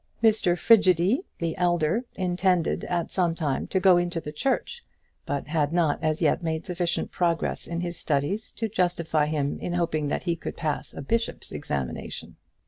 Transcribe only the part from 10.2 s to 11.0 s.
he could pass